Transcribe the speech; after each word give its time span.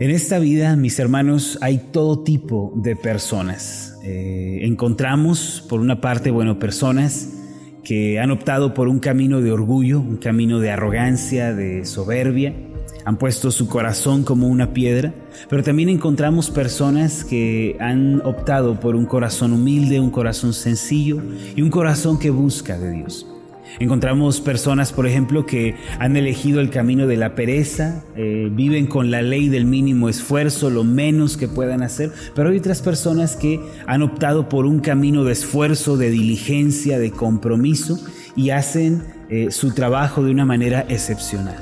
En 0.00 0.12
esta 0.12 0.38
vida, 0.38 0.76
mis 0.76 1.00
hermanos, 1.00 1.58
hay 1.60 1.78
todo 1.90 2.20
tipo 2.20 2.72
de 2.76 2.94
personas. 2.94 3.98
Eh, 4.04 4.60
encontramos, 4.62 5.64
por 5.68 5.80
una 5.80 6.00
parte, 6.00 6.30
bueno, 6.30 6.60
personas 6.60 7.30
que 7.82 8.20
han 8.20 8.30
optado 8.30 8.74
por 8.74 8.86
un 8.86 9.00
camino 9.00 9.40
de 9.40 9.50
orgullo, 9.50 9.98
un 9.98 10.18
camino 10.18 10.60
de 10.60 10.70
arrogancia, 10.70 11.52
de 11.52 11.84
soberbia, 11.84 12.54
han 13.04 13.16
puesto 13.16 13.50
su 13.50 13.68
corazón 13.68 14.22
como 14.22 14.46
una 14.46 14.72
piedra, 14.72 15.12
pero 15.50 15.64
también 15.64 15.88
encontramos 15.88 16.48
personas 16.48 17.24
que 17.24 17.76
han 17.80 18.20
optado 18.24 18.78
por 18.78 18.94
un 18.94 19.04
corazón 19.04 19.52
humilde, 19.52 19.98
un 19.98 20.10
corazón 20.10 20.52
sencillo 20.52 21.20
y 21.56 21.62
un 21.62 21.70
corazón 21.70 22.20
que 22.20 22.30
busca 22.30 22.78
de 22.78 22.92
Dios. 22.92 23.26
Encontramos 23.78 24.40
personas, 24.40 24.92
por 24.92 25.06
ejemplo, 25.06 25.46
que 25.46 25.76
han 25.98 26.16
elegido 26.16 26.60
el 26.60 26.70
camino 26.70 27.06
de 27.06 27.16
la 27.16 27.34
pereza, 27.34 28.02
eh, 28.16 28.48
viven 28.50 28.86
con 28.86 29.10
la 29.10 29.22
ley 29.22 29.48
del 29.48 29.66
mínimo 29.66 30.08
esfuerzo, 30.08 30.70
lo 30.70 30.84
menos 30.84 31.36
que 31.36 31.48
puedan 31.48 31.82
hacer, 31.82 32.12
pero 32.34 32.50
hay 32.50 32.58
otras 32.58 32.82
personas 32.82 33.36
que 33.36 33.60
han 33.86 34.02
optado 34.02 34.48
por 34.48 34.66
un 34.66 34.80
camino 34.80 35.24
de 35.24 35.32
esfuerzo, 35.32 35.96
de 35.96 36.10
diligencia, 36.10 36.98
de 36.98 37.10
compromiso 37.10 37.98
y 38.34 38.50
hacen 38.50 39.04
eh, 39.30 39.50
su 39.50 39.72
trabajo 39.72 40.22
de 40.22 40.30
una 40.30 40.44
manera 40.44 40.84
excepcional. 40.88 41.56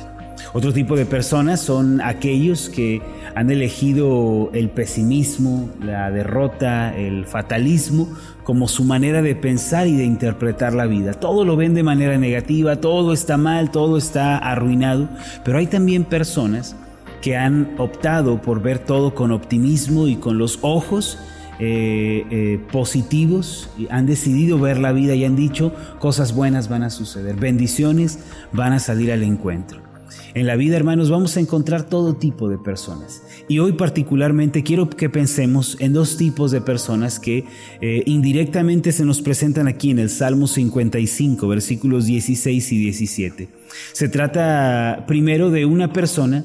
Otro 0.52 0.72
tipo 0.72 0.96
de 0.96 1.04
personas 1.04 1.60
son 1.60 2.00
aquellos 2.00 2.70
que 2.70 3.02
han 3.36 3.50
elegido 3.50 4.48
el 4.54 4.70
pesimismo, 4.70 5.68
la 5.82 6.10
derrota, 6.10 6.96
el 6.96 7.26
fatalismo 7.26 8.08
como 8.44 8.66
su 8.66 8.82
manera 8.82 9.20
de 9.20 9.36
pensar 9.36 9.86
y 9.86 9.94
de 9.94 10.04
interpretar 10.04 10.72
la 10.72 10.86
vida. 10.86 11.12
Todo 11.12 11.44
lo 11.44 11.54
ven 11.54 11.74
de 11.74 11.82
manera 11.82 12.16
negativa, 12.16 12.76
todo 12.76 13.12
está 13.12 13.36
mal, 13.36 13.70
todo 13.70 13.98
está 13.98 14.38
arruinado, 14.38 15.10
pero 15.44 15.58
hay 15.58 15.66
también 15.66 16.04
personas 16.04 16.76
que 17.20 17.36
han 17.36 17.74
optado 17.76 18.40
por 18.40 18.62
ver 18.62 18.78
todo 18.78 19.14
con 19.14 19.32
optimismo 19.32 20.08
y 20.08 20.16
con 20.16 20.38
los 20.38 20.58
ojos 20.62 21.18
eh, 21.58 22.24
eh, 22.30 22.58
positivos, 22.72 23.68
han 23.90 24.06
decidido 24.06 24.58
ver 24.58 24.78
la 24.78 24.92
vida 24.92 25.14
y 25.14 25.26
han 25.26 25.36
dicho 25.36 25.74
cosas 25.98 26.34
buenas 26.34 26.70
van 26.70 26.84
a 26.84 26.90
suceder, 26.90 27.36
bendiciones 27.36 28.18
van 28.52 28.72
a 28.72 28.78
salir 28.78 29.12
al 29.12 29.22
encuentro. 29.22 29.85
En 30.34 30.46
la 30.46 30.56
vida, 30.56 30.76
hermanos, 30.76 31.10
vamos 31.10 31.36
a 31.36 31.40
encontrar 31.40 31.88
todo 31.88 32.14
tipo 32.14 32.48
de 32.48 32.58
personas. 32.58 33.22
Y 33.48 33.58
hoy 33.58 33.72
particularmente 33.72 34.62
quiero 34.62 34.88
que 34.90 35.08
pensemos 35.08 35.76
en 35.80 35.92
dos 35.92 36.16
tipos 36.16 36.50
de 36.50 36.60
personas 36.60 37.18
que 37.18 37.44
eh, 37.80 38.02
indirectamente 38.06 38.92
se 38.92 39.04
nos 39.04 39.20
presentan 39.20 39.68
aquí 39.68 39.90
en 39.90 39.98
el 39.98 40.10
Salmo 40.10 40.46
55, 40.46 41.46
versículos 41.48 42.06
16 42.06 42.72
y 42.72 42.78
17. 42.78 43.48
Se 43.92 44.08
trata 44.08 45.04
primero 45.06 45.50
de 45.50 45.64
una 45.64 45.92
persona 45.92 46.44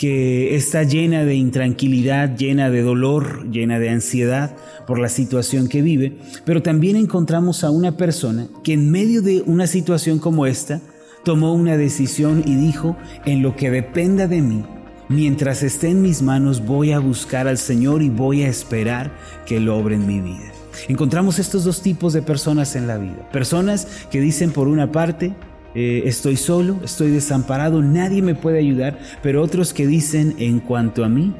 que 0.00 0.56
está 0.56 0.82
llena 0.82 1.26
de 1.26 1.34
intranquilidad, 1.34 2.34
llena 2.34 2.70
de 2.70 2.80
dolor, 2.80 3.50
llena 3.50 3.78
de 3.78 3.90
ansiedad 3.90 4.56
por 4.86 4.98
la 4.98 5.10
situación 5.10 5.68
que 5.68 5.82
vive, 5.82 6.16
pero 6.46 6.62
también 6.62 6.96
encontramos 6.96 7.64
a 7.64 7.70
una 7.70 7.98
persona 7.98 8.48
que 8.64 8.72
en 8.72 8.90
medio 8.90 9.20
de 9.20 9.42
una 9.44 9.66
situación 9.66 10.18
como 10.18 10.46
esta, 10.46 10.80
tomó 11.24 11.54
una 11.54 11.76
decisión 11.76 12.42
y 12.46 12.54
dijo, 12.54 12.96
en 13.24 13.42
lo 13.42 13.56
que 13.56 13.70
dependa 13.70 14.26
de 14.26 14.42
mí, 14.42 14.64
mientras 15.08 15.62
esté 15.62 15.88
en 15.88 16.02
mis 16.02 16.22
manos 16.22 16.64
voy 16.64 16.92
a 16.92 16.98
buscar 16.98 17.48
al 17.48 17.58
Señor 17.58 18.02
y 18.02 18.08
voy 18.08 18.42
a 18.42 18.48
esperar 18.48 19.10
que 19.46 19.60
lo 19.60 19.76
obre 19.76 19.96
en 19.96 20.06
mi 20.06 20.20
vida. 20.20 20.52
Encontramos 20.88 21.38
estos 21.38 21.64
dos 21.64 21.82
tipos 21.82 22.12
de 22.12 22.22
personas 22.22 22.76
en 22.76 22.86
la 22.86 22.96
vida. 22.96 23.28
Personas 23.32 23.86
que 24.10 24.20
dicen 24.20 24.50
por 24.50 24.68
una 24.68 24.92
parte, 24.92 25.34
eh, 25.74 26.02
estoy 26.06 26.36
solo, 26.36 26.80
estoy 26.84 27.10
desamparado, 27.10 27.82
nadie 27.82 28.22
me 28.22 28.34
puede 28.34 28.58
ayudar, 28.58 28.98
pero 29.22 29.42
otros 29.42 29.74
que 29.74 29.86
dicen, 29.86 30.34
en 30.38 30.60
cuanto 30.60 31.04
a 31.04 31.08
mí, 31.08 31.34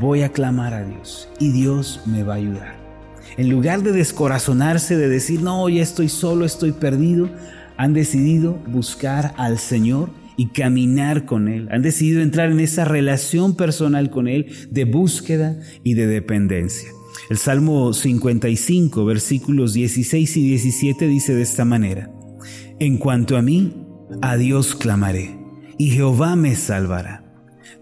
voy 0.00 0.22
a 0.22 0.30
clamar 0.30 0.74
a 0.74 0.84
Dios 0.84 1.28
y 1.38 1.52
Dios 1.52 2.00
me 2.06 2.22
va 2.22 2.34
a 2.34 2.38
ayudar. 2.38 2.74
En 3.36 3.50
lugar 3.50 3.82
de 3.82 3.92
descorazonarse, 3.92 4.96
de 4.96 5.08
decir, 5.08 5.42
no, 5.42 5.68
ya 5.68 5.82
estoy 5.82 6.08
solo, 6.08 6.44
estoy 6.44 6.72
perdido, 6.72 7.28
han 7.76 7.92
decidido 7.92 8.54
buscar 8.66 9.34
al 9.36 9.58
Señor 9.58 10.10
y 10.36 10.48
caminar 10.48 11.24
con 11.24 11.48
Él. 11.48 11.68
Han 11.70 11.82
decidido 11.82 12.22
entrar 12.22 12.50
en 12.50 12.60
esa 12.60 12.84
relación 12.84 13.56
personal 13.56 14.10
con 14.10 14.28
Él 14.28 14.46
de 14.70 14.84
búsqueda 14.84 15.58
y 15.82 15.94
de 15.94 16.06
dependencia. 16.06 16.90
El 17.30 17.38
Salmo 17.38 17.92
55, 17.92 19.04
versículos 19.04 19.72
16 19.72 20.36
y 20.36 20.48
17 20.48 21.08
dice 21.08 21.34
de 21.34 21.42
esta 21.42 21.64
manera, 21.64 22.10
En 22.78 22.98
cuanto 22.98 23.36
a 23.36 23.42
mí, 23.42 23.86
a 24.22 24.36
Dios 24.36 24.74
clamaré, 24.74 25.38
y 25.78 25.90
Jehová 25.90 26.36
me 26.36 26.54
salvará. 26.54 27.24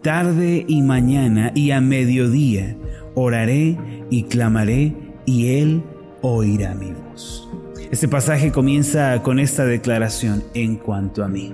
Tarde 0.02 0.64
y 0.68 0.82
mañana 0.82 1.52
y 1.54 1.72
a 1.72 1.80
mediodía 1.80 2.76
oraré 3.14 3.76
y 4.10 4.24
clamaré, 4.24 4.94
y 5.26 5.48
Él 5.48 5.82
oirá 6.22 6.74
mi 6.74 6.92
voz. 6.92 7.48
Este 7.90 8.08
pasaje 8.08 8.50
comienza 8.50 9.22
con 9.22 9.38
esta 9.38 9.64
declaración 9.64 10.42
en 10.54 10.76
cuanto 10.76 11.22
a 11.22 11.28
mí. 11.28 11.52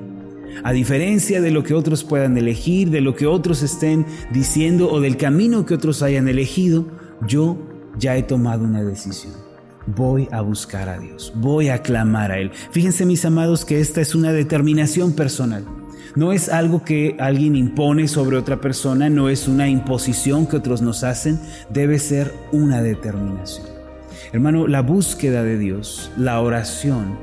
A 0.63 0.73
diferencia 0.73 1.41
de 1.41 1.51
lo 1.51 1.63
que 1.63 1.75
otros 1.75 2.05
puedan 2.05 2.37
elegir, 2.37 2.91
de 2.91 3.01
lo 3.01 3.15
que 3.15 3.27
otros 3.27 3.63
estén 3.63 4.07
diciendo 4.33 4.91
o 4.91 5.01
del 5.01 5.17
camino 5.17 5.67
que 5.67 5.75
otros 5.75 6.03
hayan 6.03 6.29
elegido, 6.29 6.87
yo 7.27 7.59
ya 7.99 8.17
he 8.17 8.23
tomado 8.23 8.65
una 8.65 8.83
decisión. 8.83 9.33
Voy 9.87 10.29
a 10.31 10.41
buscar 10.41 10.89
a 10.89 10.99
Dios, 10.99 11.33
voy 11.37 11.69
a 11.69 11.83
clamar 11.83 12.33
a 12.33 12.39
Él. 12.39 12.51
Fíjense 12.71 13.07
mis 13.07 13.25
amados 13.25 13.65
que 13.65 13.81
esta 13.81 14.01
es 14.01 14.15
una 14.15 14.33
determinación 14.33 15.13
personal. 15.13 15.65
No 16.17 16.33
es 16.33 16.49
algo 16.49 16.85
que 16.85 17.17
alguien 17.19 17.57
impone 17.57 18.09
sobre 18.09 18.37
otra 18.37 18.61
persona, 18.61 19.09
no 19.09 19.29
es 19.29 19.49
una 19.49 19.69
imposición 19.69 20.47
que 20.47 20.57
otros 20.57 20.83
nos 20.83 21.05
hacen, 21.05 21.39
debe 21.71 21.99
ser 21.99 22.35
una 22.53 22.83
determinación. 22.83 23.80
Hermano, 24.33 24.67
la 24.67 24.83
búsqueda 24.83 25.43
de 25.43 25.59
Dios, 25.59 26.11
la 26.17 26.41
oración, 26.41 27.19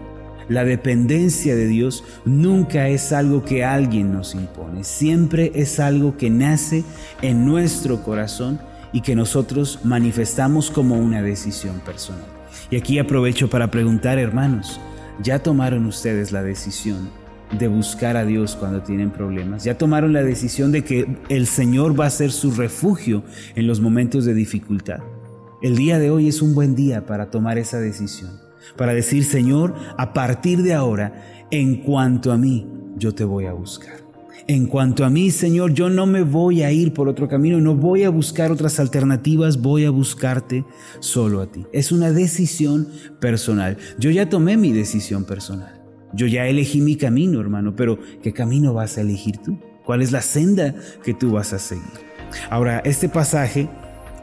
la 0.50 0.64
dependencia 0.64 1.56
de 1.56 1.68
Dios 1.68 2.04
nunca 2.26 2.88
es 2.88 3.12
algo 3.12 3.44
que 3.44 3.66
alguien 3.66 4.14
nos 4.14 4.34
impone, 4.34 4.84
siempre 4.84 5.52
es 5.56 5.80
algo 5.80 6.16
que 6.18 6.30
nace 6.30 6.84
en 7.22 7.46
nuestro 7.46 8.02
corazón 8.04 8.60
y 8.94 9.02
que 9.02 9.16
nosotros 9.16 9.80
manifestamos 9.84 10.72
como 10.72 10.96
una 10.96 11.22
decisión 11.22 11.80
personal. 11.82 12.26
Y 12.72 12.78
aquí 12.78 13.00
aprovecho 13.00 13.50
para 13.50 13.70
preguntar, 13.70 14.18
hermanos, 14.20 14.80
¿ya 15.22 15.40
tomaron 15.40 15.86
ustedes 15.86 16.32
la 16.32 16.44
decisión 16.44 17.10
de 17.58 17.68
buscar 17.68 18.18
a 18.18 18.26
Dios 18.26 18.56
cuando 18.56 18.82
tienen 18.82 19.12
problemas? 19.12 19.64
¿Ya 19.64 19.78
tomaron 19.78 20.14
la 20.14 20.24
decisión 20.24 20.72
de 20.72 20.84
que 20.84 21.08
el 21.30 21.48
Señor 21.48 22.00
va 22.00 22.06
a 22.06 22.10
ser 22.10 22.32
su 22.32 22.52
refugio 22.52 23.24
en 23.56 23.68
los 23.68 23.80
momentos 23.80 24.26
de 24.26 24.34
dificultad? 24.34 25.00
El 25.60 25.76
día 25.76 25.98
de 25.98 26.12
hoy 26.12 26.28
es 26.28 26.44
un 26.44 26.54
buen 26.54 26.76
día 26.76 27.08
para 27.08 27.32
tomar 27.32 27.58
esa 27.58 27.80
decisión, 27.80 28.40
para 28.76 28.94
decir, 28.94 29.26
Señor, 29.26 29.74
a 29.98 30.14
partir 30.14 30.62
de 30.62 30.76
ahora, 30.76 31.48
en 31.50 31.78
cuanto 31.78 32.32
a 32.32 32.38
mí, 32.38 32.68
yo 32.96 33.16
te 33.16 33.24
voy 33.24 33.46
a 33.48 33.54
buscar. 33.54 33.96
En 34.48 34.68
cuanto 34.68 35.04
a 35.04 35.10
mí, 35.10 35.32
Señor, 35.32 35.74
yo 35.74 35.90
no 35.90 36.06
me 36.06 36.22
voy 36.22 36.62
a 36.62 36.72
ir 36.72 36.94
por 36.94 37.10
otro 37.10 37.28
camino, 37.28 37.60
no 37.60 37.74
voy 37.74 38.04
a 38.04 38.12
buscar 38.12 38.52
otras 38.52 38.80
alternativas, 38.80 39.60
voy 39.60 39.86
a 39.86 39.90
buscarte 39.90 40.64
solo 41.00 41.42
a 41.42 41.52
ti. 41.52 41.66
Es 41.74 41.92
una 41.92 42.12
decisión 42.12 42.88
personal. 43.20 43.78
Yo 43.98 44.12
ya 44.12 44.30
tomé 44.30 44.58
mi 44.58 44.72
decisión 44.72 45.26
personal. 45.26 45.82
Yo 46.14 46.28
ya 46.28 46.46
elegí 46.46 46.82
mi 46.82 46.98
camino, 46.98 47.42
hermano, 47.42 47.76
pero 47.76 47.98
¿qué 48.22 48.32
camino 48.32 48.76
vas 48.76 48.98
a 48.98 49.02
elegir 49.02 49.38
tú? 49.40 49.60
¿Cuál 49.84 50.04
es 50.04 50.12
la 50.12 50.22
senda 50.22 50.76
que 51.04 51.16
tú 51.16 51.32
vas 51.32 51.52
a 51.52 51.60
seguir? 51.60 51.84
Ahora, 52.50 52.80
este 52.86 53.10
pasaje 53.10 53.68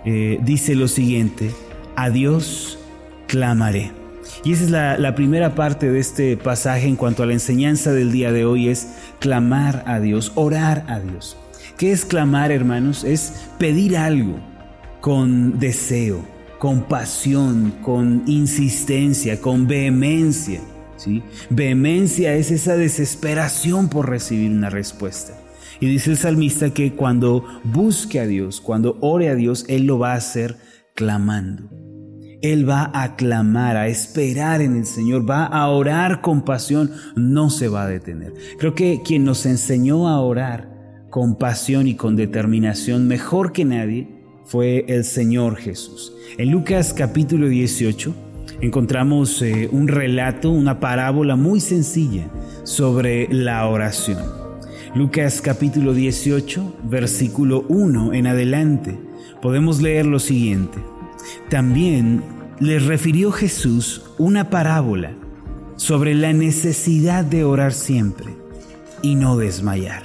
eh, 0.04 0.38
dice 0.42 0.74
lo 0.74 0.88
siguiente, 0.88 1.50
a 1.96 2.10
Dios 2.10 2.78
clamaré. 3.26 3.92
Y 4.44 4.52
esa 4.52 4.64
es 4.64 4.70
la, 5.00 5.14
primera 5.14 5.54
parte 5.54 5.90
de 5.90 5.98
este 5.98 6.36
pasaje 6.36 6.86
en 6.86 6.96
cuanto 6.96 7.22
a 7.22 7.26
la 7.26 7.32
enseñanza 7.32 7.92
del 7.92 8.12
día 8.12 8.32
de 8.32 8.44
hoy, 8.44 8.68
es 8.68 8.88
clamar 9.18 9.82
a 9.86 10.00
Dios, 10.00 10.32
orar 10.34 10.84
a 10.88 11.00
Dios. 11.00 11.36
¿Qué 11.78 11.92
es 11.92 12.04
clamar, 12.04 12.52
hermanos? 12.52 13.04
Es 13.04 13.32
pedir 13.58 13.96
algo 13.96 14.38
con 15.00 15.58
deseo, 15.58 16.24
con 16.58 16.82
pasión, 16.82 17.74
con 17.82 18.22
insistencia, 18.26 19.40
con 19.40 19.66
vehemencia. 19.66 20.60
¿sí? 20.96 21.22
Vehemencia 21.48 22.34
es 22.34 22.50
esa 22.50 22.76
desesperación 22.76 23.88
por 23.88 24.08
recibir 24.10 24.50
una 24.50 24.70
respuesta. 24.70 25.32
Y 25.84 25.86
dice 25.86 26.12
el 26.12 26.16
salmista 26.16 26.70
que 26.70 26.94
cuando 26.94 27.44
busque 27.62 28.18
a 28.18 28.26
Dios, 28.26 28.62
cuando 28.62 28.96
ore 29.02 29.28
a 29.28 29.34
Dios, 29.34 29.66
Él 29.68 29.84
lo 29.84 29.98
va 29.98 30.12
a 30.12 30.16
hacer 30.16 30.56
clamando. 30.94 31.68
Él 32.40 32.66
va 32.66 32.90
a 32.94 33.16
clamar, 33.16 33.76
a 33.76 33.86
esperar 33.86 34.62
en 34.62 34.76
el 34.76 34.86
Señor, 34.86 35.28
va 35.28 35.44
a 35.44 35.68
orar 35.68 36.22
con 36.22 36.42
pasión, 36.42 36.90
no 37.16 37.50
se 37.50 37.68
va 37.68 37.82
a 37.82 37.88
detener. 37.88 38.32
Creo 38.58 38.74
que 38.74 39.02
quien 39.04 39.24
nos 39.24 39.44
enseñó 39.44 40.08
a 40.08 40.22
orar 40.22 41.04
con 41.10 41.36
pasión 41.36 41.86
y 41.86 41.96
con 41.96 42.16
determinación 42.16 43.06
mejor 43.06 43.52
que 43.52 43.66
nadie 43.66 44.08
fue 44.46 44.86
el 44.88 45.04
Señor 45.04 45.56
Jesús. 45.56 46.14
En 46.38 46.50
Lucas 46.50 46.94
capítulo 46.94 47.46
18 47.46 48.14
encontramos 48.62 49.42
eh, 49.42 49.68
un 49.70 49.88
relato, 49.88 50.50
una 50.50 50.80
parábola 50.80 51.36
muy 51.36 51.60
sencilla 51.60 52.30
sobre 52.62 53.28
la 53.30 53.66
oración. 53.66 54.43
Lucas 54.94 55.40
capítulo 55.40 55.92
18, 55.92 56.76
versículo 56.84 57.64
1 57.68 58.12
en 58.12 58.28
adelante, 58.28 58.96
podemos 59.42 59.82
leer 59.82 60.06
lo 60.06 60.20
siguiente. 60.20 60.78
También 61.50 62.22
les 62.60 62.86
refirió 62.86 63.32
Jesús 63.32 64.02
una 64.18 64.50
parábola 64.50 65.10
sobre 65.74 66.14
la 66.14 66.32
necesidad 66.32 67.24
de 67.24 67.42
orar 67.42 67.72
siempre 67.72 68.36
y 69.02 69.16
no 69.16 69.36
desmayar, 69.36 70.04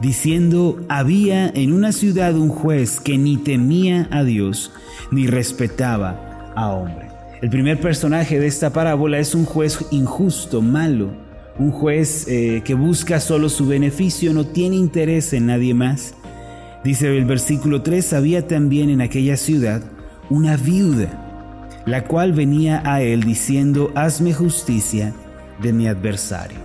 diciendo, 0.00 0.80
había 0.88 1.50
en 1.50 1.74
una 1.74 1.92
ciudad 1.92 2.38
un 2.38 2.48
juez 2.48 3.00
que 3.00 3.18
ni 3.18 3.36
temía 3.36 4.08
a 4.10 4.24
Dios 4.24 4.72
ni 5.10 5.26
respetaba 5.26 6.54
a 6.56 6.70
hombre. 6.70 7.08
El 7.42 7.50
primer 7.50 7.78
personaje 7.82 8.40
de 8.40 8.46
esta 8.46 8.72
parábola 8.72 9.18
es 9.18 9.34
un 9.34 9.44
juez 9.44 9.78
injusto, 9.90 10.62
malo, 10.62 11.25
un 11.58 11.70
juez 11.70 12.26
eh, 12.28 12.62
que 12.64 12.74
busca 12.74 13.20
solo 13.20 13.48
su 13.48 13.66
beneficio, 13.66 14.32
no 14.32 14.46
tiene 14.46 14.76
interés 14.76 15.32
en 15.32 15.46
nadie 15.46 15.74
más. 15.74 16.14
Dice 16.84 17.16
el 17.16 17.24
versículo 17.24 17.82
3, 17.82 18.12
había 18.12 18.46
también 18.46 18.90
en 18.90 19.00
aquella 19.00 19.36
ciudad 19.36 19.82
una 20.30 20.56
viuda 20.56 21.22
la 21.86 22.04
cual 22.04 22.32
venía 22.32 22.82
a 22.84 23.00
él 23.00 23.22
diciendo, 23.22 23.92
hazme 23.94 24.34
justicia 24.34 25.14
de 25.62 25.72
mi 25.72 25.86
adversario. 25.86 26.58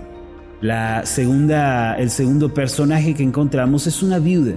La 0.60 1.06
segunda, 1.06 1.94
el 1.94 2.10
segundo 2.10 2.52
personaje 2.52 3.14
que 3.14 3.22
encontramos 3.22 3.86
es 3.86 4.02
una 4.02 4.18
viuda 4.18 4.54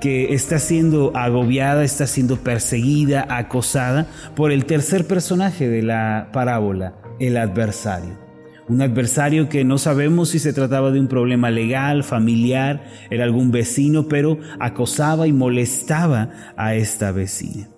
que 0.00 0.34
está 0.34 0.58
siendo 0.58 1.12
agobiada, 1.14 1.84
está 1.84 2.06
siendo 2.06 2.38
perseguida, 2.38 3.26
acosada 3.28 4.06
por 4.34 4.52
el 4.52 4.64
tercer 4.64 5.06
personaje 5.06 5.68
de 5.68 5.82
la 5.82 6.30
parábola, 6.32 6.94
el 7.18 7.36
adversario. 7.36 8.25
Un 8.68 8.82
adversario 8.82 9.48
que 9.48 9.64
no 9.64 9.78
sabemos 9.78 10.30
si 10.30 10.40
se 10.40 10.52
trataba 10.52 10.90
de 10.90 10.98
un 10.98 11.06
problema 11.06 11.50
legal, 11.50 12.02
familiar, 12.02 12.84
era 13.10 13.24
algún 13.24 13.52
vecino, 13.52 14.08
pero 14.08 14.38
acosaba 14.58 15.28
y 15.28 15.32
molestaba 15.32 16.30
a 16.56 16.74
esta 16.74 17.12
vecina. 17.12 17.68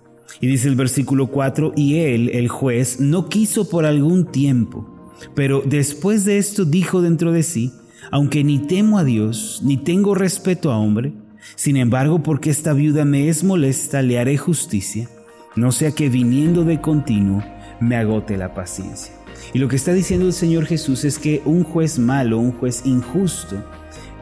Y 0.41 0.47
dice 0.47 0.67
el 0.67 0.75
versículo 0.75 1.27
4, 1.27 1.73
y 1.75 1.97
él, 1.97 2.29
el 2.29 2.47
juez, 2.47 2.99
no 2.99 3.29
quiso 3.29 3.69
por 3.69 3.85
algún 3.85 4.31
tiempo, 4.31 5.13
pero 5.35 5.61
después 5.63 6.25
de 6.25 6.37
esto 6.37 6.65
dijo 6.65 7.01
dentro 7.01 7.31
de 7.31 7.43
sí, 7.43 7.73
aunque 8.11 8.43
ni 8.43 8.57
temo 8.57 8.97
a 8.97 9.03
Dios, 9.03 9.61
ni 9.63 9.77
tengo 9.77 10.15
respeto 10.15 10.71
a 10.71 10.79
hombre, 10.79 11.13
sin 11.55 11.77
embargo, 11.77 12.23
porque 12.23 12.49
esta 12.49 12.73
viuda 12.73 13.05
me 13.05 13.29
es 13.29 13.43
molesta, 13.43 14.01
le 14.01 14.17
haré 14.17 14.37
justicia, 14.37 15.07
no 15.55 15.71
sea 15.71 15.91
que 15.91 16.09
viniendo 16.09 16.63
de 16.63 16.81
continuo 16.81 17.43
me 17.79 17.95
agote 17.95 18.37
la 18.37 18.53
paciencia. 18.53 19.18
Y 19.53 19.59
lo 19.59 19.67
que 19.67 19.75
está 19.75 19.93
diciendo 19.93 20.25
el 20.25 20.33
Señor 20.33 20.65
Jesús 20.65 21.05
es 21.05 21.19
que 21.19 21.41
un 21.45 21.63
juez 21.63 21.99
malo, 21.99 22.39
un 22.39 22.51
juez 22.51 22.81
injusto, 22.85 23.63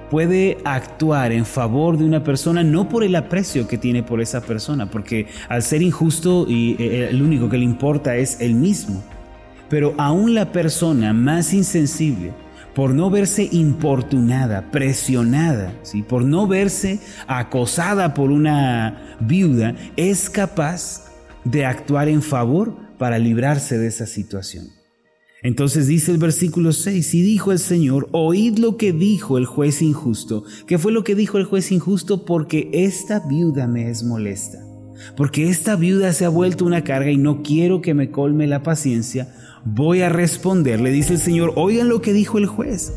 puede 0.09 0.57
actuar 0.63 1.31
en 1.31 1.45
favor 1.45 1.97
de 1.97 2.05
una 2.05 2.23
persona 2.23 2.63
no 2.63 2.87
por 2.87 3.03
el 3.03 3.15
aprecio 3.15 3.67
que 3.67 3.77
tiene 3.77 4.03
por 4.03 4.21
esa 4.21 4.41
persona, 4.41 4.89
porque 4.89 5.27
al 5.49 5.63
ser 5.63 5.81
injusto 5.81 6.45
y 6.47 6.75
eh, 6.79 7.09
el 7.09 7.21
único 7.21 7.49
que 7.49 7.57
le 7.57 7.65
importa 7.65 8.15
es 8.15 8.39
el 8.39 8.53
mismo. 8.55 9.03
Pero 9.69 9.93
aún 9.97 10.33
la 10.33 10.51
persona 10.51 11.13
más 11.13 11.53
insensible, 11.53 12.31
por 12.73 12.93
no 12.93 13.09
verse 13.09 13.49
importunada, 13.51 14.71
presionada, 14.71 15.73
¿sí? 15.81 16.03
por 16.03 16.23
no 16.23 16.47
verse 16.47 16.99
acosada 17.27 18.13
por 18.13 18.31
una 18.31 19.17
viuda, 19.19 19.75
es 19.97 20.29
capaz 20.29 21.11
de 21.43 21.65
actuar 21.65 22.07
en 22.07 22.21
favor 22.21 22.75
para 22.97 23.17
librarse 23.17 23.77
de 23.77 23.87
esa 23.87 24.05
situación. 24.05 24.76
Entonces 25.43 25.85
dice 25.85 26.11
el 26.11 26.17
versículo 26.17 26.71
6, 26.71 27.13
y 27.13 27.21
dijo 27.21 27.51
el 27.51 27.59
Señor, 27.59 28.09
oíd 28.11 28.57
lo 28.57 28.75
que 28.75 28.91
dijo 28.91 29.37
el 29.37 29.45
juez 29.45 29.81
injusto. 29.83 30.43
¿Qué 30.65 30.79
fue 30.79 30.91
lo 30.91 31.03
que 31.03 31.13
dijo 31.13 31.37
el 31.37 31.45
juez 31.45 31.71
injusto? 31.71 32.25
Porque 32.25 32.69
esta 32.73 33.19
viuda 33.19 33.67
me 33.67 33.89
es 33.89 34.03
molesta. 34.03 34.57
Porque 35.15 35.47
esta 35.49 35.75
viuda 35.75 36.11
se 36.13 36.25
ha 36.25 36.29
vuelto 36.29 36.65
una 36.65 36.83
carga 36.83 37.11
y 37.11 37.17
no 37.17 37.43
quiero 37.43 37.81
que 37.81 37.93
me 37.93 38.09
colme 38.09 38.47
la 38.47 38.63
paciencia. 38.63 39.31
Voy 39.63 40.01
a 40.01 40.09
responder, 40.09 40.81
le 40.81 40.89
dice 40.91 41.13
el 41.13 41.19
Señor, 41.19 41.53
oigan 41.55 41.87
lo 41.87 42.01
que 42.01 42.13
dijo 42.13 42.39
el 42.39 42.47
juez. 42.47 42.93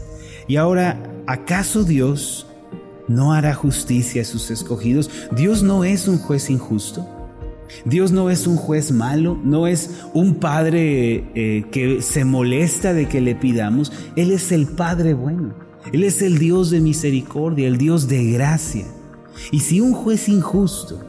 Y 0.49 0.57
ahora, 0.57 1.23
¿acaso 1.27 1.85
Dios 1.85 2.47
no 3.07 3.35
hará 3.35 3.55
justicia 3.55 4.23
a 4.23 4.25
sus 4.25 4.51
escogidos? 4.51 5.11
¿Dios 5.37 5.63
no 5.63 5.85
es 5.85 6.09
un 6.09 6.17
juez 6.19 6.49
injusto? 6.49 7.20
Dios 7.85 8.13
no 8.13 8.31
es 8.31 8.47
un 8.47 8.57
juez 8.57 8.93
malo, 8.93 9.39
no 9.43 9.67
es 9.67 10.03
un 10.15 10.37
padre 10.37 11.25
eh, 11.35 11.65
que 11.71 12.03
se 12.03 12.25
molesta 12.25 12.93
de 12.93 13.07
que 13.07 13.21
le 13.21 13.35
pidamos, 13.35 13.93
Él 14.17 14.31
es 14.31 14.53
el 14.53 14.67
Padre 14.67 15.15
bueno, 15.15 15.55
Él 15.93 16.05
es 16.05 16.23
el 16.23 16.39
Dios 16.39 16.71
de 16.71 16.81
misericordia, 16.81 17.69
el 17.69 17.79
Dios 17.79 18.09
de 18.09 18.33
gracia. 18.33 18.87
Y 19.51 19.61
si 19.61 19.81
un 19.81 19.93
juez 19.93 20.29
injusto, 20.29 21.01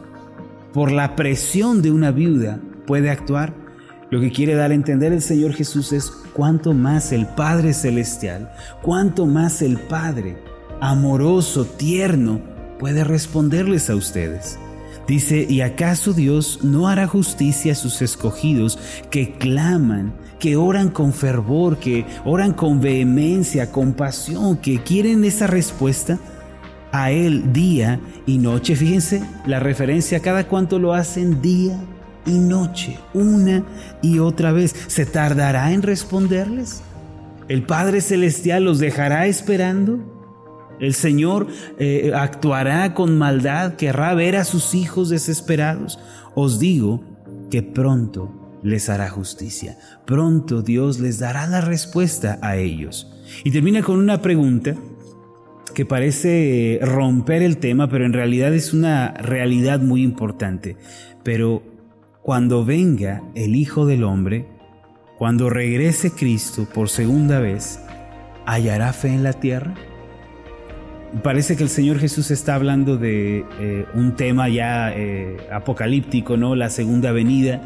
por 0.73 0.91
la 0.91 1.15
presión 1.15 1.81
de 1.81 1.91
una 1.91 2.11
viuda, 2.11 2.59
puede 2.87 3.09
actuar, 3.09 3.53
lo 4.09 4.19
que 4.19 4.31
quiere 4.31 4.55
dar 4.55 4.71
a 4.71 4.75
entender 4.75 5.13
el 5.13 5.21
Señor 5.21 5.53
Jesús 5.53 5.93
es 5.93 6.11
cuánto 6.33 6.73
más 6.73 7.11
el 7.11 7.27
Padre 7.27 7.73
Celestial, 7.73 8.51
cuánto 8.81 9.25
más 9.25 9.61
el 9.61 9.79
Padre 9.79 10.37
amoroso, 10.81 11.65
tierno, 11.65 12.41
puede 12.79 13.03
responderles 13.03 13.89
a 13.89 13.95
ustedes. 13.95 14.57
Dice, 15.07 15.45
¿y 15.49 15.61
acaso 15.61 16.13
Dios 16.13 16.59
no 16.63 16.87
hará 16.87 17.07
justicia 17.07 17.73
a 17.73 17.75
sus 17.75 18.01
escogidos 18.01 18.79
que 19.09 19.33
claman, 19.33 20.13
que 20.39 20.55
oran 20.55 20.89
con 20.89 21.13
fervor, 21.13 21.77
que 21.77 22.05
oran 22.23 22.53
con 22.53 22.79
vehemencia, 22.79 23.71
con 23.71 23.93
pasión, 23.93 24.57
que 24.57 24.81
quieren 24.83 25.23
esa 25.25 25.47
respuesta? 25.47 26.19
A 26.93 27.11
Él 27.11 27.53
día 27.53 27.99
y 28.25 28.37
noche. 28.37 28.75
Fíjense 28.75 29.23
la 29.45 29.59
referencia, 29.59 30.19
cada 30.19 30.47
cuanto 30.47 30.77
lo 30.77 30.93
hacen 30.93 31.41
día 31.41 31.79
y 32.25 32.37
noche, 32.37 32.97
una 33.13 33.63
y 34.01 34.19
otra 34.19 34.51
vez. 34.51 34.75
¿Se 34.87 35.05
tardará 35.05 35.71
en 35.71 35.81
responderles? 35.81 36.81
¿El 37.47 37.63
Padre 37.63 38.01
Celestial 38.01 38.63
los 38.63 38.79
dejará 38.79 39.25
esperando? 39.27 40.20
El 40.81 40.95
Señor 40.95 41.47
eh, 41.79 42.11
actuará 42.13 42.93
con 42.93 43.17
maldad, 43.17 43.75
querrá 43.75 44.13
ver 44.15 44.35
a 44.35 44.43
sus 44.43 44.73
hijos 44.73 45.09
desesperados. 45.09 45.99
Os 46.35 46.59
digo 46.59 47.03
que 47.51 47.61
pronto 47.61 48.59
les 48.63 48.89
hará 48.89 49.09
justicia. 49.09 49.77
Pronto 50.05 50.63
Dios 50.63 50.99
les 50.99 51.19
dará 51.19 51.45
la 51.47 51.61
respuesta 51.61 52.39
a 52.41 52.57
ellos. 52.57 53.11
Y 53.43 53.51
termina 53.51 53.83
con 53.83 53.99
una 53.99 54.21
pregunta 54.21 54.75
que 55.75 55.85
parece 55.85 56.79
romper 56.81 57.43
el 57.43 57.57
tema, 57.57 57.87
pero 57.87 58.05
en 58.05 58.13
realidad 58.13 58.53
es 58.53 58.73
una 58.73 59.13
realidad 59.13 59.79
muy 59.81 60.01
importante. 60.01 60.77
Pero 61.23 61.63
cuando 62.23 62.65
venga 62.65 63.21
el 63.35 63.55
Hijo 63.55 63.85
del 63.85 64.03
Hombre, 64.03 64.47
cuando 65.17 65.51
regrese 65.51 66.11
Cristo 66.11 66.67
por 66.73 66.89
segunda 66.89 67.39
vez, 67.39 67.79
¿hallará 68.47 68.91
fe 68.93 69.09
en 69.09 69.23
la 69.23 69.33
tierra? 69.33 69.75
Parece 71.23 71.55
que 71.55 71.63
el 71.63 71.69
Señor 71.69 71.99
Jesús 71.99 72.31
está 72.31 72.55
hablando 72.55 72.97
de 72.97 73.45
eh, 73.59 73.85
un 73.93 74.15
tema 74.15 74.49
ya 74.49 74.93
eh, 74.95 75.37
apocalíptico, 75.51 76.37
¿no? 76.37 76.55
La 76.55 76.69
segunda 76.69 77.11
venida. 77.11 77.61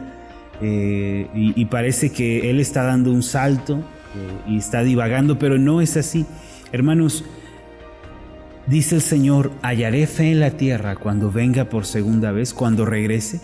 Eh, 0.61 1.27
y, 1.35 1.59
y, 1.59 1.65
parece 1.65 2.11
que 2.11 2.49
Él 2.49 2.59
está 2.59 2.83
dando 2.83 3.11
un 3.11 3.23
salto 3.23 3.83
y 4.47 4.57
está 4.57 4.83
divagando, 4.83 5.37
pero 5.37 5.57
no 5.57 5.81
es 5.81 5.97
así. 5.97 6.25
Hermanos, 6.71 7.25
dice 8.65 8.95
el 8.95 9.01
Señor, 9.01 9.51
hallaré 9.61 10.07
fe 10.07 10.31
en 10.31 10.39
la 10.39 10.51
tierra 10.51 10.95
cuando 10.95 11.29
venga 11.29 11.65
por 11.65 11.85
segunda 11.85 12.31
vez, 12.31 12.53
cuando 12.53 12.85
regrese. 12.85 13.41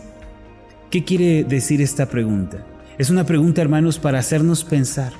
¿Qué 0.89 1.03
quiere 1.03 1.43
decir 1.43 1.81
esta 1.81 2.05
pregunta? 2.05 2.65
Es 2.97 3.09
una 3.09 3.25
pregunta, 3.25 3.61
hermanos, 3.61 3.99
para 3.99 4.19
hacernos 4.19 4.63
pensar 4.63 5.11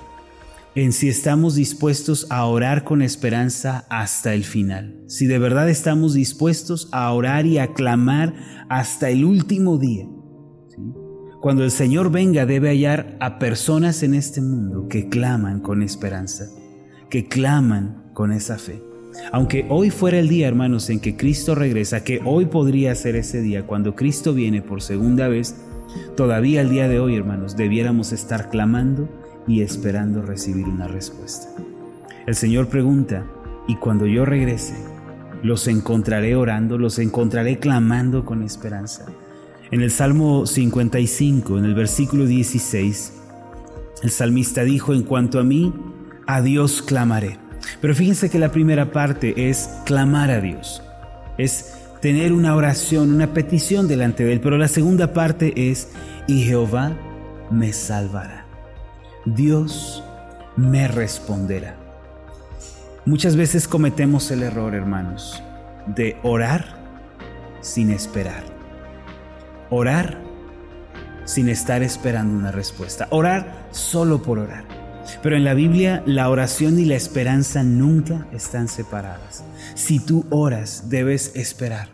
en 0.73 0.93
si 0.93 1.09
estamos 1.09 1.55
dispuestos 1.55 2.27
a 2.29 2.45
orar 2.45 2.85
con 2.85 3.01
esperanza 3.01 3.85
hasta 3.89 4.33
el 4.33 4.45
final, 4.45 5.03
si 5.07 5.27
de 5.27 5.37
verdad 5.37 5.69
estamos 5.69 6.13
dispuestos 6.13 6.87
a 6.93 7.11
orar 7.11 7.45
y 7.45 7.57
a 7.57 7.73
clamar 7.73 8.33
hasta 8.69 9.09
el 9.09 9.25
último 9.25 9.77
día. 9.77 10.07
Cuando 11.41 11.63
el 11.63 11.71
Señor 11.71 12.11
venga 12.11 12.45
debe 12.45 12.69
hallar 12.69 13.17
a 13.19 13.37
personas 13.39 14.03
en 14.03 14.13
este 14.13 14.41
mundo 14.41 14.87
que 14.87 15.09
claman 15.09 15.59
con 15.59 15.81
esperanza, 15.83 16.45
que 17.09 17.27
claman 17.27 18.11
con 18.13 18.31
esa 18.31 18.57
fe. 18.57 18.81
Aunque 19.33 19.65
hoy 19.67 19.89
fuera 19.89 20.19
el 20.19 20.29
día, 20.29 20.47
hermanos, 20.47 20.89
en 20.89 21.01
que 21.01 21.17
Cristo 21.17 21.53
regresa, 21.53 22.05
que 22.05 22.21
hoy 22.23 22.45
podría 22.45 22.95
ser 22.95 23.17
ese 23.17 23.41
día, 23.41 23.67
cuando 23.67 23.95
Cristo 23.95 24.33
viene 24.33 24.61
por 24.61 24.81
segunda 24.81 25.27
vez, 25.27 25.55
todavía 26.15 26.61
el 26.61 26.69
día 26.69 26.87
de 26.87 26.99
hoy, 26.99 27.15
hermanos, 27.15 27.57
debiéramos 27.57 28.13
estar 28.13 28.49
clamando 28.49 29.09
y 29.47 29.61
esperando 29.61 30.21
recibir 30.21 30.67
una 30.67 30.87
respuesta. 30.87 31.49
El 32.25 32.35
Señor 32.35 32.67
pregunta, 32.67 33.25
y 33.67 33.75
cuando 33.75 34.05
yo 34.05 34.25
regrese, 34.25 34.75
los 35.43 35.67
encontraré 35.67 36.35
orando, 36.35 36.77
los 36.77 36.99
encontraré 36.99 37.57
clamando 37.59 38.25
con 38.25 38.43
esperanza. 38.43 39.05
En 39.71 39.81
el 39.81 39.91
Salmo 39.91 40.45
55, 40.45 41.57
en 41.57 41.65
el 41.65 41.73
versículo 41.73 42.25
16, 42.25 43.13
el 44.03 44.09
salmista 44.09 44.63
dijo, 44.63 44.93
en 44.93 45.03
cuanto 45.03 45.39
a 45.39 45.43
mí, 45.43 45.73
a 46.27 46.41
Dios 46.41 46.81
clamaré. 46.81 47.37
Pero 47.79 47.95
fíjense 47.95 48.29
que 48.29 48.39
la 48.39 48.51
primera 48.51 48.91
parte 48.91 49.49
es 49.49 49.69
clamar 49.85 50.31
a 50.31 50.41
Dios, 50.41 50.81
es 51.37 51.73
tener 52.01 52.33
una 52.33 52.55
oración, 52.55 53.13
una 53.13 53.33
petición 53.33 53.87
delante 53.87 54.25
de 54.25 54.33
Él. 54.33 54.41
Pero 54.41 54.57
la 54.57 54.67
segunda 54.67 55.13
parte 55.13 55.69
es, 55.69 55.89
y 56.27 56.43
Jehová 56.43 56.97
me 57.51 57.73
salvará. 57.73 58.50
Dios 59.25 60.03
me 60.57 60.87
responderá. 60.87 61.75
Muchas 63.05 63.35
veces 63.35 63.67
cometemos 63.67 64.31
el 64.31 64.43
error, 64.43 64.73
hermanos, 64.73 65.41
de 65.87 66.17
orar 66.23 66.75
sin 67.61 67.91
esperar. 67.91 68.43
Orar 69.69 70.17
sin 71.25 71.49
estar 71.49 71.83
esperando 71.83 72.37
una 72.37 72.51
respuesta. 72.51 73.07
Orar 73.11 73.67
solo 73.71 74.21
por 74.21 74.39
orar. 74.39 74.65
Pero 75.21 75.35
en 75.35 75.43
la 75.43 75.53
Biblia 75.53 76.03
la 76.05 76.29
oración 76.29 76.79
y 76.79 76.85
la 76.85 76.95
esperanza 76.95 77.63
nunca 77.63 78.27
están 78.31 78.67
separadas. 78.67 79.43
Si 79.75 79.99
tú 79.99 80.25
oras, 80.29 80.85
debes 80.89 81.31
esperar. 81.35 81.89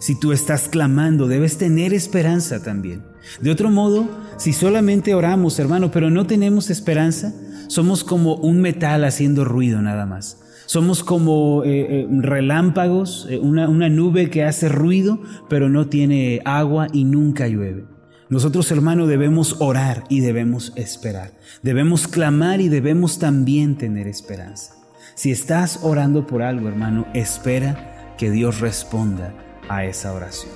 Si 0.00 0.18
tú 0.18 0.32
estás 0.32 0.68
clamando, 0.68 1.28
debes 1.28 1.58
tener 1.58 1.92
esperanza 1.92 2.62
también. 2.62 3.13
De 3.40 3.50
otro 3.50 3.70
modo, 3.70 4.08
si 4.36 4.52
solamente 4.52 5.14
oramos, 5.14 5.58
hermano, 5.58 5.90
pero 5.90 6.10
no 6.10 6.26
tenemos 6.26 6.70
esperanza, 6.70 7.32
somos 7.68 8.04
como 8.04 8.36
un 8.36 8.60
metal 8.60 9.04
haciendo 9.04 9.44
ruido 9.44 9.82
nada 9.82 10.06
más. 10.06 10.40
Somos 10.66 11.04
como 11.04 11.62
eh, 11.64 12.00
eh, 12.00 12.06
relámpagos, 12.10 13.26
eh, 13.30 13.38
una, 13.38 13.68
una 13.68 13.88
nube 13.88 14.30
que 14.30 14.44
hace 14.44 14.68
ruido, 14.68 15.20
pero 15.48 15.68
no 15.68 15.88
tiene 15.88 16.40
agua 16.44 16.86
y 16.92 17.04
nunca 17.04 17.48
llueve. 17.48 17.84
Nosotros, 18.30 18.70
hermano, 18.70 19.06
debemos 19.06 19.56
orar 19.60 20.04
y 20.08 20.20
debemos 20.20 20.72
esperar. 20.76 21.32
Debemos 21.62 22.08
clamar 22.08 22.60
y 22.60 22.68
debemos 22.68 23.18
también 23.18 23.76
tener 23.76 24.08
esperanza. 24.08 24.74
Si 25.14 25.30
estás 25.30 25.80
orando 25.82 26.26
por 26.26 26.42
algo, 26.42 26.66
hermano, 26.68 27.06
espera 27.14 28.14
que 28.18 28.30
Dios 28.30 28.60
responda 28.60 29.34
a 29.68 29.84
esa 29.84 30.12
oración. 30.12 30.52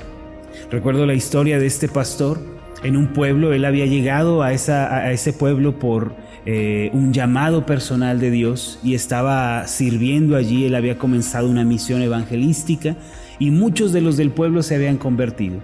Recuerdo 0.70 1.06
la 1.06 1.14
historia 1.14 1.58
de 1.58 1.66
este 1.66 1.88
pastor 1.88 2.57
en 2.82 2.96
un 2.96 3.08
pueblo. 3.08 3.52
Él 3.52 3.64
había 3.64 3.86
llegado 3.86 4.42
a, 4.42 4.52
esa, 4.52 4.94
a 4.96 5.12
ese 5.12 5.32
pueblo 5.32 5.78
por 5.78 6.14
eh, 6.46 6.90
un 6.92 7.12
llamado 7.12 7.66
personal 7.66 8.20
de 8.20 8.30
Dios 8.30 8.78
y 8.82 8.94
estaba 8.94 9.66
sirviendo 9.66 10.36
allí. 10.36 10.64
Él 10.64 10.74
había 10.74 10.98
comenzado 10.98 11.48
una 11.48 11.64
misión 11.64 12.02
evangelística 12.02 12.96
y 13.38 13.50
muchos 13.50 13.92
de 13.92 14.00
los 14.00 14.16
del 14.16 14.30
pueblo 14.30 14.62
se 14.62 14.74
habían 14.74 14.96
convertido. 14.96 15.60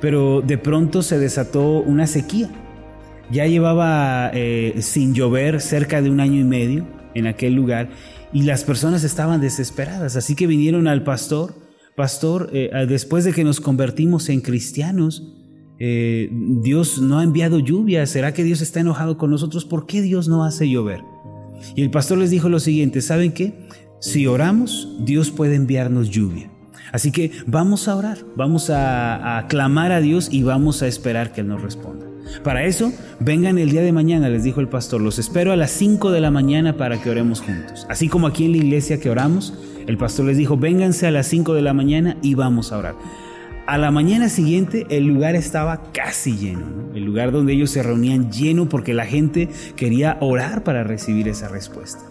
Pero 0.00 0.42
de 0.42 0.58
pronto 0.58 1.02
se 1.02 1.18
desató 1.18 1.80
una 1.80 2.06
sequía. 2.06 2.50
Ya 3.30 3.46
llevaba 3.46 4.30
eh, 4.34 4.76
sin 4.80 5.14
llover 5.14 5.60
cerca 5.60 6.00
de 6.00 6.10
un 6.10 6.20
año 6.20 6.40
y 6.40 6.44
medio 6.44 6.86
en 7.14 7.26
aquel 7.26 7.54
lugar 7.54 7.88
y 8.32 8.42
las 8.42 8.64
personas 8.64 9.04
estaban 9.04 9.40
desesperadas. 9.40 10.16
Así 10.16 10.34
que 10.34 10.46
vinieron 10.46 10.86
al 10.86 11.02
pastor, 11.02 11.54
pastor, 11.94 12.50
eh, 12.52 12.70
después 12.88 13.24
de 13.24 13.32
que 13.32 13.42
nos 13.42 13.60
convertimos 13.60 14.28
en 14.28 14.40
cristianos, 14.40 15.22
eh, 15.78 16.30
Dios 16.32 17.00
no 17.00 17.18
ha 17.18 17.24
enviado 17.24 17.58
lluvia, 17.58 18.06
¿será 18.06 18.32
que 18.32 18.44
Dios 18.44 18.60
está 18.60 18.80
enojado 18.80 19.18
con 19.18 19.30
nosotros? 19.30 19.64
¿Por 19.64 19.86
qué 19.86 20.02
Dios 20.02 20.28
no 20.28 20.44
hace 20.44 20.68
llover? 20.68 21.02
Y 21.74 21.82
el 21.82 21.90
pastor 21.90 22.18
les 22.18 22.30
dijo 22.30 22.48
lo 22.48 22.60
siguiente, 22.60 23.00
¿saben 23.00 23.32
qué? 23.32 23.68
Si 24.00 24.26
oramos, 24.26 24.88
Dios 25.00 25.30
puede 25.30 25.56
enviarnos 25.56 26.10
lluvia. 26.10 26.50
Así 26.92 27.10
que 27.10 27.32
vamos 27.46 27.88
a 27.88 27.96
orar, 27.96 28.18
vamos 28.36 28.70
a, 28.70 29.38
a 29.38 29.48
clamar 29.48 29.92
a 29.92 30.00
Dios 30.00 30.28
y 30.30 30.42
vamos 30.42 30.82
a 30.82 30.86
esperar 30.86 31.32
que 31.32 31.40
Él 31.40 31.48
nos 31.48 31.62
responda. 31.62 32.06
Para 32.42 32.64
eso, 32.64 32.92
vengan 33.20 33.58
el 33.58 33.70
día 33.70 33.82
de 33.82 33.92
mañana, 33.92 34.28
les 34.28 34.44
dijo 34.44 34.60
el 34.60 34.68
pastor, 34.68 35.00
los 35.00 35.18
espero 35.18 35.52
a 35.52 35.56
las 35.56 35.70
5 35.72 36.10
de 36.10 36.20
la 36.20 36.30
mañana 36.30 36.76
para 36.76 37.00
que 37.00 37.10
oremos 37.10 37.40
juntos. 37.40 37.86
Así 37.88 38.08
como 38.08 38.26
aquí 38.26 38.44
en 38.44 38.52
la 38.52 38.58
iglesia 38.58 39.00
que 39.00 39.10
oramos, 39.10 39.54
el 39.86 39.96
pastor 39.96 40.26
les 40.26 40.36
dijo, 40.36 40.56
vénganse 40.56 41.06
a 41.06 41.10
las 41.10 41.26
5 41.28 41.54
de 41.54 41.62
la 41.62 41.72
mañana 41.72 42.16
y 42.22 42.34
vamos 42.34 42.72
a 42.72 42.78
orar. 42.78 42.94
A 43.66 43.78
la 43.78 43.90
mañana 43.90 44.28
siguiente 44.28 44.86
el 44.90 45.06
lugar 45.06 45.34
estaba 45.34 45.90
casi 45.92 46.36
lleno, 46.36 46.92
el 46.94 47.04
lugar 47.04 47.32
donde 47.32 47.52
ellos 47.52 47.70
se 47.70 47.82
reunían 47.82 48.30
lleno 48.30 48.68
porque 48.68 48.94
la 48.94 49.06
gente 49.06 49.48
quería 49.74 50.18
orar 50.20 50.62
para 50.62 50.84
recibir 50.84 51.26
esa 51.26 51.48
respuesta. 51.48 52.04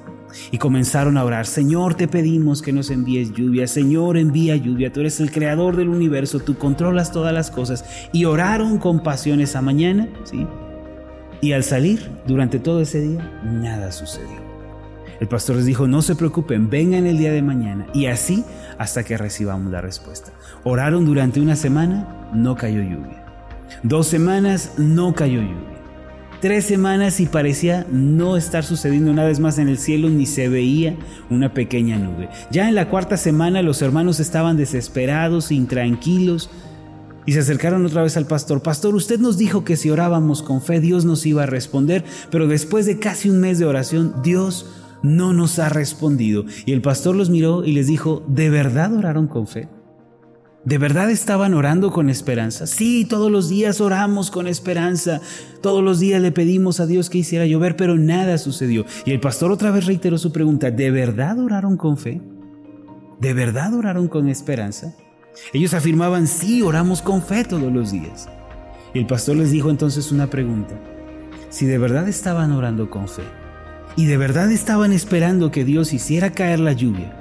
Y 0.52 0.58
comenzaron 0.58 1.18
a 1.18 1.24
orar, 1.24 1.46
Señor, 1.46 1.96
te 1.96 2.10
pedimos 2.10 2.62
que 2.62 2.74
nos 2.74 2.90
envíes 2.90 3.32
lluvia, 3.32 3.68
Señor, 3.68 4.18
envía 4.18 4.58
lluvia, 4.58 4.92
tú 4.92 5.00
eres 5.00 5.22
el 5.22 5.32
creador 5.32 5.78
del 5.78 5.88
universo, 5.88 6.42
tú 6.42 6.58
controlas 6.58 7.14
todas 7.14 7.34
las 7.34 7.52
cosas. 7.52 7.86
Y 8.12 8.26
oraron 8.26 8.78
con 8.78 9.02
pasión 9.02 9.40
esa 9.40 9.62
mañana, 9.62 10.10
¿sí? 10.26 10.46
Y 11.40 11.54
al 11.54 11.64
salir, 11.64 12.10
durante 12.28 12.60
todo 12.60 12.82
ese 12.82 13.00
día, 13.00 13.42
nada 13.46 13.94
sucedió. 13.94 14.45
El 15.20 15.28
pastor 15.28 15.56
les 15.58 15.66
dijo, 15.66 15.88
no 15.88 16.02
se 16.02 16.16
preocupen, 16.16 16.70
vengan 16.70 17.06
el 17.06 17.18
día 17.18 17.32
de 17.32 17.42
mañana 17.42 17.88
y 17.94 18.08
así 18.08 18.44
hasta 18.78 19.04
que 19.04 19.18
recibamos 19.18 19.72
la 19.72 19.82
respuesta. 19.82 20.32
Oraron 20.64 21.06
durante 21.06 21.40
una 21.40 21.56
semana, 21.56 22.30
no 22.34 22.56
cayó 22.56 22.82
lluvia. 22.82 23.24
Dos 23.84 24.08
semanas, 24.08 24.74
no 24.78 25.14
cayó 25.14 25.42
lluvia. 25.42 25.76
Tres 26.42 26.66
semanas 26.66 27.20
y 27.22 27.26
parecía 27.26 27.88
no 27.90 28.38
estar 28.38 28.64
sucediendo 28.64 29.10
una 29.10 29.24
vez 29.24 29.40
más 29.40 29.58
en 29.58 29.70
el 29.70 29.78
cielo 29.78 30.10
ni 30.10 30.26
se 30.26 30.50
veía 30.50 30.96
una 31.30 31.54
pequeña 31.54 31.98
nube. 31.98 32.30
Ya 32.52 32.68
en 32.68 32.76
la 32.76 32.90
cuarta 32.90 33.18
semana 33.18 33.62
los 33.62 33.82
hermanos 33.82 34.20
estaban 34.20 34.58
desesperados, 34.58 35.52
intranquilos, 35.52 36.50
y 37.26 37.32
se 37.32 37.40
acercaron 37.40 37.86
otra 37.86 38.04
vez 38.04 38.18
al 38.18 38.28
pastor. 38.28 38.62
Pastor, 38.62 38.94
usted 38.96 39.20
nos 39.20 39.38
dijo 39.38 39.64
que 39.64 39.78
si 39.78 39.90
orábamos 39.90 40.44
con 40.44 40.62
fe 40.62 40.80
Dios 40.80 41.06
nos 41.06 41.26
iba 41.26 41.44
a 41.44 41.48
responder, 41.48 42.04
pero 42.30 42.48
después 42.48 42.86
de 42.86 43.00
casi 43.00 43.30
un 43.30 43.40
mes 43.40 43.58
de 43.58 43.66
oración 43.66 44.22
Dios 44.22 44.68
no 45.06 45.34
nos 45.34 45.60
ha 45.60 45.70
respondido. 45.70 46.46
Y 46.66 46.74
el 46.74 46.82
pastor 46.82 47.16
los 47.16 47.30
miró 47.30 47.64
y 47.64 47.72
les 47.72 47.88
dijo, 47.88 48.24
¿de 48.28 48.50
verdad 48.50 48.94
oraron 48.94 49.28
con 49.28 49.48
fe? 49.48 49.70
¿De 50.66 50.80
verdad 50.80 51.12
estaban 51.12 51.54
orando 51.54 51.92
con 51.92 52.10
esperanza? 52.10 52.66
Sí, 52.66 53.06
todos 53.08 53.32
los 53.32 53.50
días 53.50 53.82
oramos 53.82 54.32
con 54.32 54.48
esperanza. 54.48 55.22
Todos 55.62 55.84
los 55.84 56.00
días 56.00 56.20
le 56.20 56.32
pedimos 56.32 56.80
a 56.80 56.88
Dios 56.88 57.12
que 57.12 57.20
hiciera 57.20 57.46
llover, 57.46 57.76
pero 57.76 57.98
nada 57.98 58.40
sucedió. 58.40 58.84
Y 59.06 59.12
el 59.12 59.20
pastor 59.20 59.52
otra 59.52 59.70
vez 59.70 59.86
reiteró 59.86 60.18
su 60.18 60.32
pregunta, 60.32 60.72
¿de 60.72 60.90
verdad 60.90 61.38
oraron 61.38 61.78
con 61.78 61.98
fe? 61.98 62.20
¿De 63.20 63.34
verdad 63.36 63.76
oraron 63.76 64.08
con 64.08 64.28
esperanza? 64.28 64.96
Ellos 65.54 65.76
afirmaban, 65.76 66.26
sí, 66.26 66.64
oramos 66.64 67.04
con 67.04 67.22
fe 67.22 67.44
todos 67.44 67.72
los 67.72 67.92
días. 67.92 68.28
Y 68.96 69.00
el 69.00 69.06
pastor 69.06 69.36
les 69.36 69.52
dijo 69.52 69.70
entonces 69.70 70.12
una 70.12 70.32
pregunta. 70.32 70.80
Si 71.50 71.68
de 71.68 71.78
verdad 71.78 72.08
estaban 72.08 72.52
orando 72.52 72.90
con 72.90 73.08
fe, 73.08 73.24
y 73.96 74.06
de 74.06 74.18
verdad 74.18 74.52
estaban 74.52 74.92
esperando 74.92 75.52
que 75.52 75.64
Dios 75.64 75.94
hiciera 75.94 76.32
caer 76.32 76.60
la 76.60 76.74
lluvia, 76.74 77.14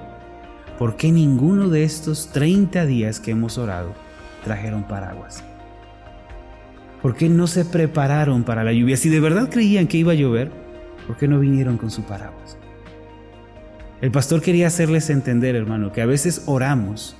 ¿por 0.78 0.96
qué 0.96 1.12
ninguno 1.12 1.68
de 1.68 1.84
estos 1.84 2.30
30 2.32 2.84
días 2.86 3.20
que 3.20 3.30
hemos 3.30 3.58
orado 3.58 3.94
trajeron 4.44 4.84
paraguas? 4.84 5.44
¿Por 7.00 7.14
qué 7.14 7.28
no 7.28 7.46
se 7.46 7.64
prepararon 7.64 8.44
para 8.44 8.64
la 8.64 8.72
lluvia? 8.72 8.96
Si 8.96 9.08
de 9.08 9.20
verdad 9.20 9.50
creían 9.50 9.86
que 9.86 9.98
iba 9.98 10.12
a 10.12 10.16
llover, 10.16 10.50
¿por 11.06 11.16
qué 11.16 11.28
no 11.28 11.38
vinieron 11.38 11.76
con 11.76 11.90
su 11.90 12.02
paraguas? 12.02 12.56
El 14.00 14.10
pastor 14.10 14.42
quería 14.42 14.66
hacerles 14.66 15.10
entender, 15.10 15.54
hermano, 15.54 15.92
que 15.92 16.02
a 16.02 16.06
veces 16.06 16.42
oramos 16.46 17.16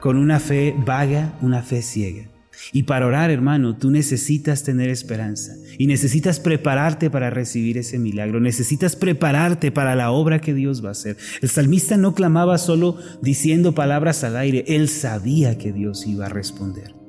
con 0.00 0.16
una 0.16 0.40
fe 0.40 0.74
vaga, 0.76 1.32
una 1.40 1.62
fe 1.62 1.82
ciega. 1.82 2.24
Y 2.72 2.84
para 2.84 3.06
orar, 3.06 3.30
hermano, 3.30 3.76
tú 3.76 3.90
necesitas 3.90 4.62
tener 4.62 4.90
esperanza 4.90 5.54
y 5.78 5.86
necesitas 5.86 6.40
prepararte 6.40 7.10
para 7.10 7.30
recibir 7.30 7.78
ese 7.78 7.98
milagro, 7.98 8.40
necesitas 8.40 8.96
prepararte 8.96 9.72
para 9.72 9.94
la 9.94 10.10
obra 10.10 10.40
que 10.40 10.54
Dios 10.54 10.84
va 10.84 10.88
a 10.88 10.92
hacer. 10.92 11.16
El 11.40 11.48
salmista 11.48 11.96
no 11.96 12.14
clamaba 12.14 12.58
solo 12.58 12.96
diciendo 13.22 13.74
palabras 13.74 14.24
al 14.24 14.36
aire, 14.36 14.64
él 14.68 14.88
sabía 14.88 15.58
que 15.58 15.72
Dios 15.72 16.06
iba 16.06 16.26
a 16.26 16.30
responder. 16.30 16.99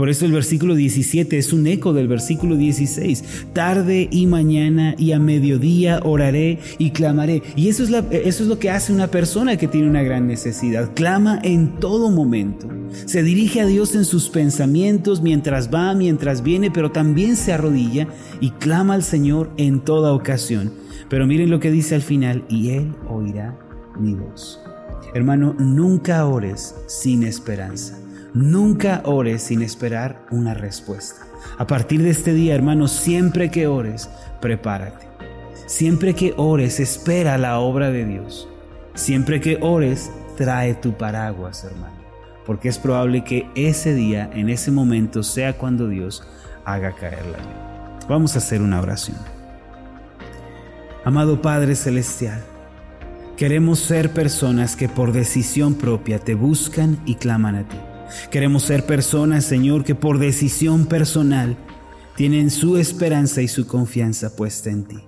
Por 0.00 0.08
eso 0.08 0.24
el 0.24 0.32
versículo 0.32 0.76
17 0.76 1.36
es 1.36 1.52
un 1.52 1.66
eco 1.66 1.92
del 1.92 2.08
versículo 2.08 2.56
16. 2.56 3.48
Tarde 3.52 4.08
y 4.10 4.26
mañana 4.26 4.94
y 4.96 5.12
a 5.12 5.18
mediodía 5.18 6.00
oraré 6.02 6.58
y 6.78 6.92
clamaré. 6.92 7.42
Y 7.54 7.68
eso 7.68 7.82
es, 7.82 7.90
eso 7.90 8.42
es 8.42 8.48
lo 8.48 8.58
que 8.58 8.70
hace 8.70 8.94
una 8.94 9.08
persona 9.08 9.58
que 9.58 9.68
tiene 9.68 9.90
una 9.90 10.02
gran 10.02 10.26
necesidad. 10.26 10.94
Clama 10.94 11.38
en 11.42 11.78
todo 11.80 12.10
momento. 12.10 12.66
Se 13.04 13.22
dirige 13.22 13.60
a 13.60 13.66
Dios 13.66 13.94
en 13.94 14.06
sus 14.06 14.30
pensamientos 14.30 15.20
mientras 15.20 15.68
va, 15.68 15.94
mientras 15.94 16.42
viene, 16.42 16.70
pero 16.70 16.90
también 16.90 17.36
se 17.36 17.52
arrodilla 17.52 18.08
y 18.40 18.52
clama 18.52 18.94
al 18.94 19.02
Señor 19.02 19.50
en 19.58 19.80
toda 19.80 20.14
ocasión. 20.14 20.72
Pero 21.10 21.26
miren 21.26 21.50
lo 21.50 21.60
que 21.60 21.70
dice 21.70 21.94
al 21.94 22.00
final, 22.00 22.42
y 22.48 22.70
Él 22.70 22.94
oirá 23.06 23.54
mi 23.98 24.14
voz. 24.14 24.60
Hermano, 25.12 25.54
nunca 25.58 26.24
ores 26.24 26.74
sin 26.86 27.22
esperanza. 27.22 27.98
Nunca 28.34 29.02
ores 29.04 29.42
sin 29.42 29.62
esperar 29.62 30.24
una 30.30 30.54
respuesta. 30.54 31.26
A 31.58 31.66
partir 31.66 32.02
de 32.02 32.10
este 32.10 32.32
día, 32.32 32.54
hermano, 32.54 32.88
siempre 32.88 33.50
que 33.50 33.66
ores, 33.66 34.08
prepárate. 34.40 35.06
Siempre 35.66 36.14
que 36.14 36.34
ores, 36.36 36.80
espera 36.80 37.38
la 37.38 37.58
obra 37.58 37.90
de 37.90 38.04
Dios. 38.04 38.48
Siempre 38.94 39.40
que 39.40 39.58
ores, 39.60 40.10
trae 40.36 40.74
tu 40.74 40.96
paraguas, 40.96 41.64
hermano. 41.64 41.98
Porque 42.46 42.68
es 42.68 42.78
probable 42.78 43.24
que 43.24 43.48
ese 43.54 43.94
día, 43.94 44.30
en 44.32 44.48
ese 44.48 44.70
momento, 44.70 45.22
sea 45.22 45.56
cuando 45.56 45.88
Dios 45.88 46.22
haga 46.64 46.92
caer 46.92 47.24
la 47.26 47.38
lluvia. 47.38 48.06
Vamos 48.08 48.34
a 48.34 48.38
hacer 48.38 48.62
una 48.62 48.80
oración. 48.80 49.18
Amado 51.04 51.40
Padre 51.40 51.74
Celestial, 51.74 52.42
Queremos 53.40 53.78
ser 53.78 54.12
personas 54.12 54.76
que 54.76 54.86
por 54.90 55.12
decisión 55.12 55.72
propia 55.72 56.18
te 56.18 56.34
buscan 56.34 57.00
y 57.06 57.14
claman 57.14 57.56
a 57.56 57.66
ti. 57.66 57.78
Queremos 58.30 58.64
ser 58.64 58.86
personas, 58.86 59.44
Señor, 59.44 59.84
que 59.84 59.94
por 59.94 60.18
decisión 60.18 60.86
personal 60.86 61.56
tienen 62.16 62.50
su 62.50 62.76
esperanza 62.76 63.42
y 63.42 63.48
su 63.48 63.66
confianza 63.66 64.36
puesta 64.36 64.70
en 64.70 64.84
ti. 64.84 64.98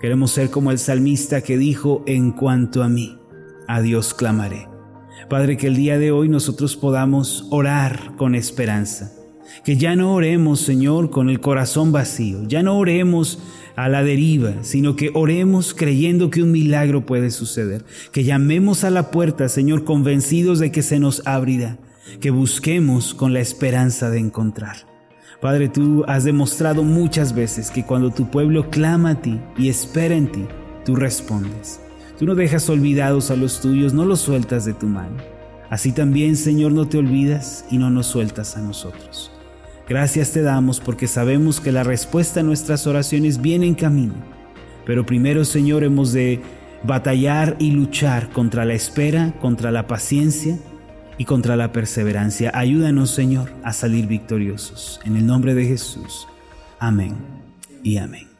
Queremos 0.00 0.30
ser 0.30 0.50
como 0.50 0.70
el 0.70 0.78
salmista 0.78 1.40
que 1.40 1.58
dijo, 1.58 2.02
en 2.06 2.32
cuanto 2.32 2.82
a 2.82 2.88
mí, 2.88 3.18
a 3.66 3.80
Dios 3.80 4.14
clamaré. 4.14 4.68
Padre, 5.28 5.56
que 5.56 5.66
el 5.66 5.76
día 5.76 5.98
de 5.98 6.12
hoy 6.12 6.28
nosotros 6.28 6.76
podamos 6.76 7.46
orar 7.50 8.14
con 8.16 8.34
esperanza. 8.34 9.12
Que 9.64 9.76
ya 9.76 9.96
no 9.96 10.14
oremos, 10.14 10.60
Señor, 10.60 11.10
con 11.10 11.30
el 11.30 11.40
corazón 11.40 11.92
vacío. 11.92 12.42
Ya 12.46 12.62
no 12.62 12.78
oremos 12.78 13.38
a 13.74 13.88
la 13.88 14.02
deriva, 14.02 14.54
sino 14.62 14.96
que 14.96 15.10
oremos 15.14 15.74
creyendo 15.74 16.30
que 16.30 16.42
un 16.42 16.52
milagro 16.52 17.06
puede 17.06 17.30
suceder. 17.30 17.84
Que 18.12 18.24
llamemos 18.24 18.84
a 18.84 18.90
la 18.90 19.10
puerta, 19.10 19.48
Señor, 19.48 19.84
convencidos 19.84 20.58
de 20.58 20.70
que 20.70 20.82
se 20.82 20.98
nos 20.98 21.26
abrirá. 21.26 21.78
Que 22.20 22.30
busquemos 22.30 23.14
con 23.14 23.32
la 23.32 23.40
esperanza 23.40 24.10
de 24.10 24.18
encontrar. 24.18 24.76
Padre, 25.40 25.68
tú 25.68 26.04
has 26.08 26.24
demostrado 26.24 26.82
muchas 26.82 27.34
veces 27.34 27.70
que 27.70 27.84
cuando 27.84 28.10
tu 28.10 28.30
pueblo 28.30 28.70
clama 28.70 29.10
a 29.10 29.22
ti 29.22 29.38
y 29.58 29.68
espera 29.68 30.14
en 30.14 30.32
ti, 30.32 30.46
tú 30.84 30.96
respondes. 30.96 31.80
Tú 32.18 32.24
no 32.24 32.34
dejas 32.34 32.70
olvidados 32.70 33.30
a 33.30 33.36
los 33.36 33.60
tuyos, 33.60 33.92
no 33.92 34.06
los 34.06 34.20
sueltas 34.20 34.64
de 34.64 34.72
tu 34.72 34.86
mano. 34.86 35.16
Así 35.68 35.92
también, 35.92 36.36
Señor, 36.36 36.72
no 36.72 36.88
te 36.88 36.96
olvidas 36.96 37.66
y 37.70 37.76
no 37.76 37.90
nos 37.90 38.06
sueltas 38.06 38.56
a 38.56 38.62
nosotros. 38.62 39.30
Gracias 39.88 40.32
te 40.32 40.42
damos 40.42 40.80
porque 40.80 41.06
sabemos 41.06 41.60
que 41.60 41.72
la 41.72 41.84
respuesta 41.84 42.40
a 42.40 42.42
nuestras 42.42 42.86
oraciones 42.86 43.42
viene 43.42 43.66
en 43.66 43.74
camino. 43.74 44.14
Pero 44.86 45.04
primero, 45.04 45.44
Señor, 45.44 45.84
hemos 45.84 46.12
de 46.12 46.40
batallar 46.82 47.56
y 47.58 47.72
luchar 47.72 48.30
contra 48.30 48.64
la 48.64 48.74
espera, 48.74 49.34
contra 49.40 49.70
la 49.70 49.86
paciencia 49.86 50.58
y 51.18 51.24
contra 51.24 51.56
la 51.56 51.72
perseverancia. 51.72 52.50
Ayúdanos, 52.54 53.10
Señor, 53.10 53.52
a 53.62 53.72
salir 53.72 54.06
victoriosos. 54.06 55.00
En 55.04 55.16
el 55.16 55.26
nombre 55.26 55.54
de 55.54 55.66
Jesús. 55.66 56.28
Amén 56.78 57.16
y 57.82 57.98
amén. 57.98 58.35